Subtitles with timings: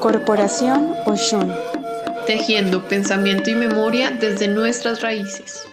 [0.00, 1.52] Corporación Oshun.
[2.26, 5.64] Tejiendo pensamiento y memoria desde nuestras raíces.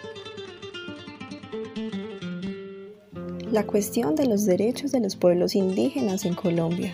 [3.49, 6.91] La cuestión de los derechos de los pueblos indígenas en Colombia.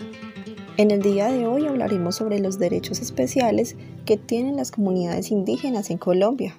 [0.76, 3.74] En el día de hoy hablaremos sobre los derechos especiales
[4.06, 6.56] que tienen las comunidades indígenas en Colombia.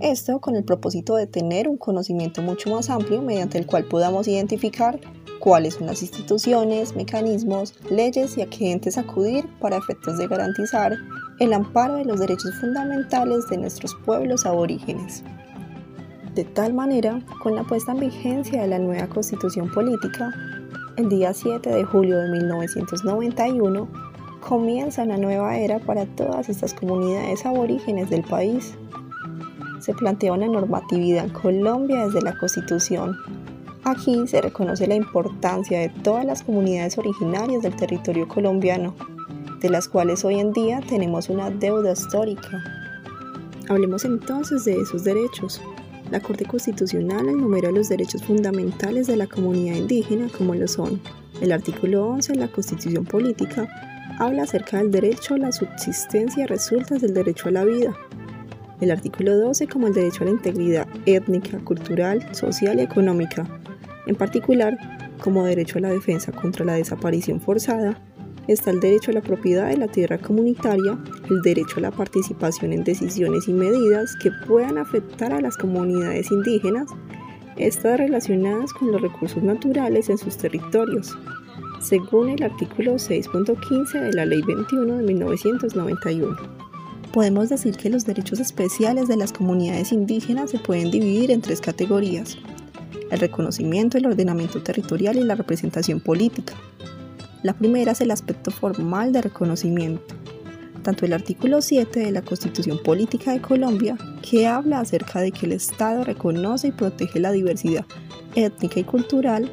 [0.00, 4.26] Esto con el propósito de tener un conocimiento mucho más amplio mediante el cual podamos
[4.28, 4.98] identificar
[5.40, 10.96] cuáles son las instituciones, mecanismos, leyes y a qué entes acudir para efectos de garantizar
[11.38, 15.22] el amparo de los derechos fundamentales de nuestros pueblos aborígenes.
[16.34, 20.32] De tal manera, con la puesta en vigencia de la nueva constitución política,
[20.96, 23.86] el día 7 de julio de 1991,
[24.40, 28.74] comienza una nueva era para todas estas comunidades aborígenes del país.
[29.80, 33.16] Se plantea una normatividad en Colombia desde la Constitución
[33.84, 38.94] Aquí se reconoce la importancia de todas las comunidades originarias del territorio colombiano,
[39.60, 42.62] de las cuales hoy en día tenemos una deuda histórica.
[43.68, 45.62] Hablemos entonces de esos derechos.
[46.10, 51.00] La Corte Constitucional enumera los derechos fundamentales de la comunidad indígena como lo son.
[51.40, 53.66] El artículo 11 de la Constitución Política
[54.18, 57.96] habla acerca del derecho a la subsistencia resultas del derecho a la vida.
[58.80, 63.46] El artículo 12 como el derecho a la integridad étnica, cultural, social y económica
[64.06, 64.76] en particular,
[65.22, 67.96] como derecho a la defensa contra la desaparición forzada,
[68.48, 70.98] está el derecho a la propiedad de la tierra comunitaria,
[71.28, 76.30] el derecho a la participación en decisiones y medidas que puedan afectar a las comunidades
[76.32, 76.88] indígenas,
[77.56, 81.16] estas relacionadas con los recursos naturales en sus territorios,
[81.80, 86.59] según el artículo 6.15 de la Ley 21 de 1991.
[87.12, 91.60] Podemos decir que los derechos especiales de las comunidades indígenas se pueden dividir en tres
[91.60, 92.38] categorías
[93.10, 96.54] el reconocimiento, el ordenamiento territorial y la representación política.
[97.42, 100.14] La primera es el aspecto formal de reconocimiento.
[100.82, 105.46] Tanto el artículo 7 de la Constitución Política de Colombia, que habla acerca de que
[105.46, 107.84] el Estado reconoce y protege la diversidad
[108.36, 109.50] étnica y cultural,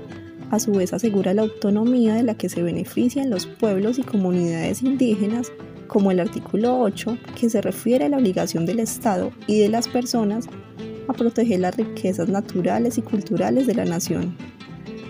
[0.51, 4.83] a su vez asegura la autonomía de la que se benefician los pueblos y comunidades
[4.83, 5.51] indígenas,
[5.87, 9.87] como el artículo 8, que se refiere a la obligación del Estado y de las
[9.87, 10.47] personas
[11.07, 14.35] a proteger las riquezas naturales y culturales de la nación.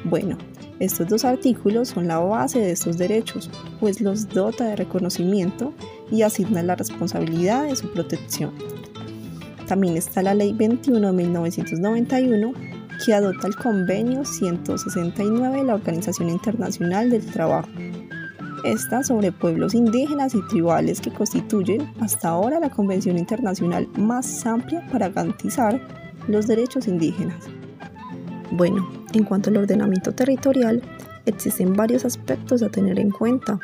[0.03, 0.37] Bueno,
[0.79, 3.49] estos dos artículos son la base de estos derechos,
[3.79, 5.73] pues los dota de reconocimiento
[6.11, 8.51] y asigna la responsabilidad de su protección.
[9.67, 12.53] También está la Ley 21 de 1991,
[13.03, 17.67] que adopta el Convenio 169 de la Organización Internacional del Trabajo,
[18.67, 24.85] esta sobre pueblos indígenas y tribales que constituyen hasta ahora la convención internacional más amplia
[24.91, 25.81] para garantizar
[26.27, 27.45] los derechos indígenas.
[28.51, 30.81] Bueno, en cuanto al ordenamiento territorial,
[31.25, 33.59] existen varios aspectos a tener en cuenta.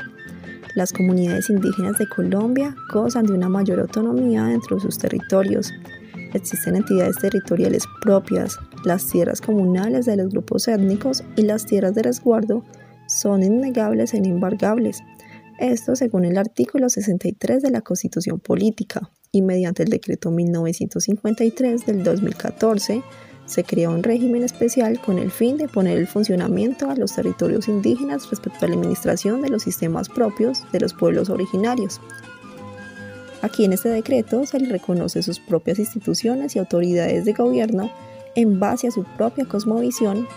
[0.76, 5.72] Las comunidades indígenas de Colombia gozan de una mayor autonomía dentro de sus territorios.
[6.34, 12.04] Existen entidades territoriales propias, las tierras comunales de los grupos étnicos y las tierras de
[12.04, 12.64] resguardo
[13.14, 15.00] son innegables e inembargables.
[15.60, 22.04] Esto según el artículo 63 de la Constitución Política y mediante el decreto 1953 del
[22.04, 23.04] 2014
[23.46, 27.68] se creó un régimen especial con el fin de poner el funcionamiento a los territorios
[27.68, 32.00] indígenas respecto a la administración de los sistemas propios de los pueblos originarios.
[33.42, 37.92] Aquí en este decreto se le reconoce sus propias instituciones y autoridades de gobierno
[38.36, 40.28] en base a su propia cosmovisión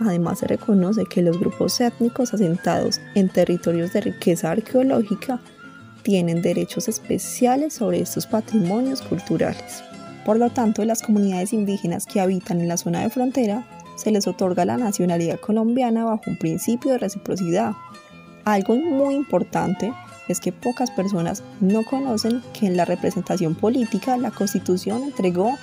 [0.00, 5.40] Además, se reconoce que los grupos étnicos asentados en territorios de riqueza arqueológica
[6.02, 9.82] tienen derechos especiales sobre estos patrimonios culturales.
[10.24, 13.66] Por lo tanto, las comunidades indígenas que habitan en la zona de frontera
[13.96, 17.72] se les otorga la nacionalidad colombiana bajo un principio de reciprocidad.
[18.44, 19.92] Algo muy importante
[20.28, 25.56] es que pocas personas no conocen que en la representación política la Constitución entregó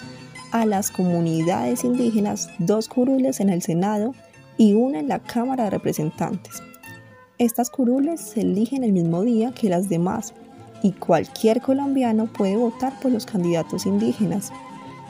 [0.51, 4.13] a las comunidades indígenas dos curules en el Senado
[4.57, 6.61] y una en la Cámara de Representantes.
[7.37, 10.33] Estas curules se eligen el mismo día que las demás
[10.83, 14.51] y cualquier colombiano puede votar por los candidatos indígenas,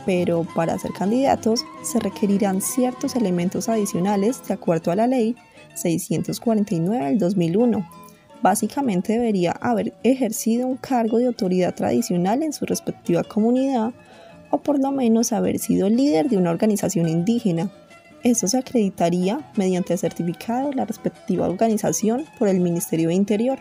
[0.05, 5.35] pero para ser candidatos se requerirán ciertos elementos adicionales de acuerdo a la ley
[5.75, 7.87] 649 del 2001.
[8.41, 13.93] Básicamente debería haber ejercido un cargo de autoridad tradicional en su respectiva comunidad
[14.51, 17.69] o por lo menos haber sido líder de una organización indígena.
[18.23, 23.57] Esto se acreditaría mediante certificado de la respectiva organización por el Ministerio de Interior.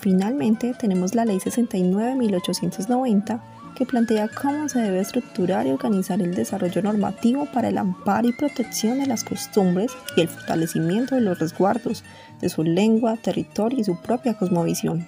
[0.00, 3.40] Finalmente, tenemos la Ley 69.890
[3.74, 8.32] que plantea cómo se debe estructurar y organizar el desarrollo normativo para el amparo y
[8.32, 12.02] protección de las costumbres y el fortalecimiento de los resguardos
[12.40, 15.06] de su lengua, territorio y su propia cosmovisión.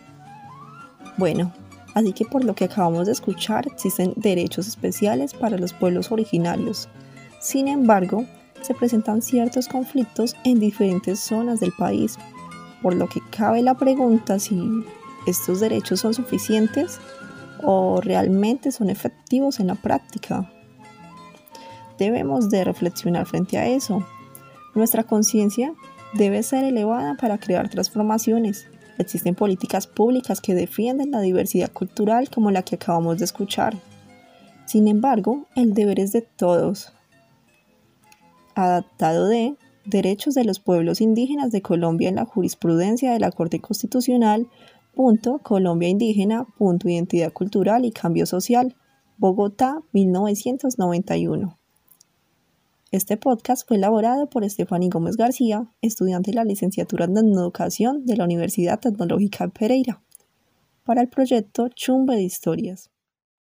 [1.17, 1.53] Bueno,
[1.95, 6.89] así que por lo que acabamos de escuchar existen derechos especiales para los pueblos originarios.
[7.41, 8.27] Sin embargo,
[8.63, 12.19] se presentan ciertos conflictos en diferentes zonas del país,
[12.83, 14.85] por lo que cabe la pregunta si
[15.27, 16.99] estos derechos son suficientes
[17.63, 20.51] o realmente son efectivos en la práctica.
[21.99, 24.07] Debemos de reflexionar frente a eso.
[24.75, 25.75] Nuestra conciencia
[26.15, 28.67] debe ser elevada para crear transformaciones.
[29.01, 33.77] Existen políticas públicas que defienden la diversidad cultural como la que acabamos de escuchar.
[34.67, 36.93] Sin embargo, el deber es de todos.
[38.55, 43.61] Adaptado de Derechos de los Pueblos Indígenas de Colombia en la jurisprudencia de la Corte
[43.61, 44.49] Constitucional,
[44.95, 48.77] punto, Colombia Indígena, punto, Identidad Cultural y Cambio Social,
[49.17, 51.60] Bogotá, 1991.
[52.93, 58.17] Este podcast fue elaborado por Estefany Gómez García, estudiante de la licenciatura en Educación de
[58.17, 60.03] la Universidad Tecnológica de Pereira,
[60.83, 62.91] para el proyecto Chumbe de Historias.